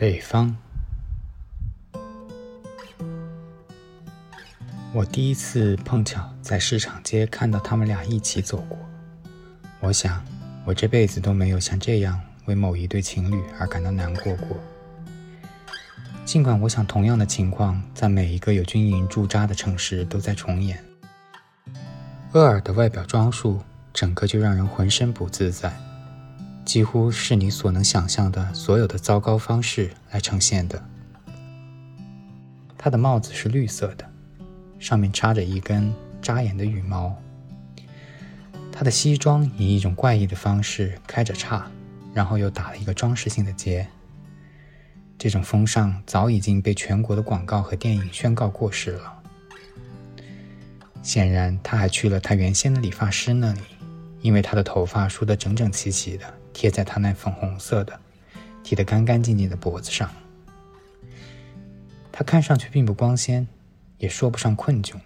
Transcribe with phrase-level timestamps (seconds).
[0.00, 0.56] 北方，
[4.94, 8.78] 我第一次碰巧在市场街看到他们俩一起走过。
[9.78, 10.24] 我想，
[10.64, 14.56] 我这辈子都没有像这样为某一对情侣而感到难过过。
[16.24, 20.82] 尽管我想，同样的情况在每一个有军营驻扎的城市都在重演。
[22.32, 23.60] 厄尔的外表装束，
[23.92, 25.70] 整个就让人浑身不自在。
[26.70, 30.80] 几乎是你所能想象的所有的糟糕方式来呈现的。
[32.78, 34.08] 他的帽子是绿色的，
[34.78, 37.12] 上面插着一根扎眼的羽毛。
[38.70, 41.68] 他的西装以一种怪异的方式开着叉，
[42.14, 43.84] 然后又打了一个装饰性的结。
[45.18, 49.12] 这种风尚早已经被全国的广告和电影宣告过时了。
[51.02, 53.60] 显然，他还去了他原先的理发师那里，
[54.20, 56.34] 因为他的头发梳得整整齐齐的。
[56.52, 57.98] 贴在他那粉红色的、
[58.62, 60.10] 剃得干干净净的脖子上，
[62.12, 63.46] 他看上去并不光鲜，
[63.98, 64.96] 也说不上困窘。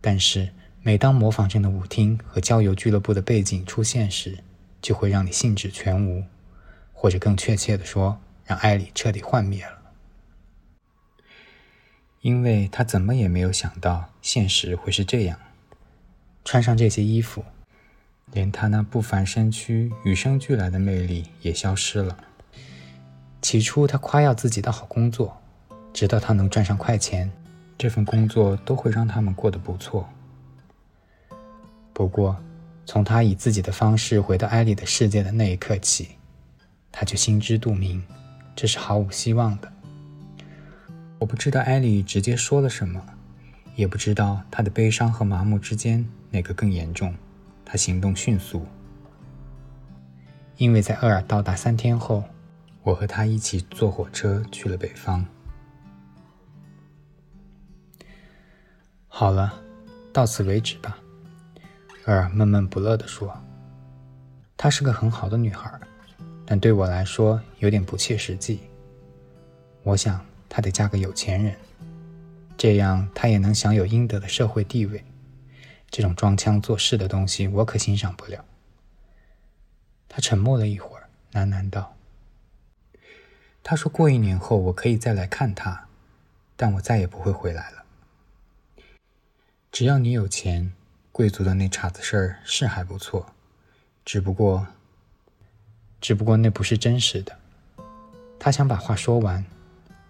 [0.00, 0.50] 但是，
[0.82, 4.38] 每当模仿镇的舞厅和郊游俱乐部的背景出现时，
[4.82, 6.24] 就会让你兴致全无，
[6.92, 9.78] 或者更确切的说，让艾里彻底幻灭了，
[12.20, 15.38] 因为他怎么也没有想到现实会是这样。
[16.44, 17.44] 穿上这些衣服。
[18.32, 22.16] 连他那不凡身躯与生俱来的魅力也消失了。
[23.40, 25.36] 起初，他夸耀自己的好工作，
[25.92, 27.30] 直到他能赚上快钱，
[27.76, 30.08] 这份工作都会让他们过得不错。
[31.92, 32.36] 不过，
[32.86, 36.08] 从他以自己的方式回到艾丽的世界的那一刻起，
[36.90, 38.02] 他就心知肚明，
[38.56, 39.72] 这是毫无希望的。
[41.18, 43.00] 我不知道艾丽直接说了什么，
[43.76, 47.14] 也不知道他的悲伤和麻木之间哪个更严重。
[47.64, 48.66] 他行动迅速，
[50.56, 52.24] 因为在厄尔到达三天后，
[52.82, 55.24] 我和他一起坐火车去了北方。
[59.08, 59.54] 好了，
[60.12, 60.98] 到此为止吧。
[62.06, 63.34] 厄尔闷闷不乐地说
[64.58, 65.72] ：“她是个很好的女孩，
[66.44, 68.60] 但对我来说有点不切实际。
[69.82, 71.54] 我想她得嫁个有钱人，
[72.58, 75.02] 这样她也能享有应得的社会地位。”
[75.94, 78.44] 这种装腔作势的东西，我可欣赏不了。
[80.08, 81.94] 他沉默了一会儿，喃喃道
[83.62, 85.86] ：“他说过一年后我可以再来看他，
[86.56, 87.84] 但我再也不会回来了。
[89.70, 90.72] 只要你有钱，
[91.12, 93.32] 贵族的那茬子事儿是还不错，
[94.04, 94.66] 只不过，
[96.00, 97.38] 只不过那不是真实的。”
[98.40, 99.46] 他想把话说完。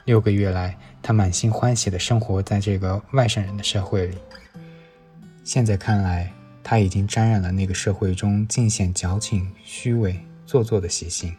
[0.07, 4.17] 六个月来，他满心欢喜的生活在这个外省人的社会里。
[5.45, 6.33] 现在看来，
[6.63, 11.37] 他已经沾染了那个社会中尽显矫情、虚伪、做作的习性。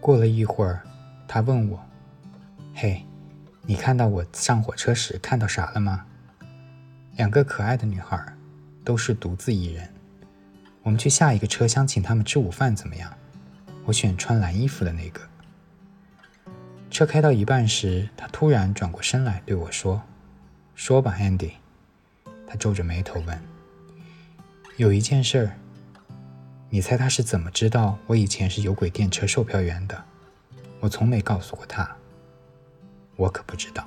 [0.00, 0.82] 过了一会儿，
[1.28, 1.80] 他问我
[2.74, 3.06] ：“嘿，
[3.62, 6.04] 你看到我上火车时看到啥了吗？
[7.14, 8.20] 两个可爱的女孩，
[8.82, 9.88] 都是独自一人。
[10.82, 13.14] 我们去下一个车厢，请他们吃午饭，怎么样？
[13.84, 15.20] 我选穿蓝衣服的那个。”
[16.90, 20.02] 车开到一半时，他突然转过身来对我说。
[20.74, 21.52] 说吧，Andy。
[22.46, 23.42] 他皱着眉头问
[24.76, 25.56] ：“有一件事儿，
[26.68, 30.04] 你猜他是怎么知道我以前是有轨电车售票员的？
[30.80, 31.96] 我从没告诉过他。
[33.16, 33.86] 我可不知道。”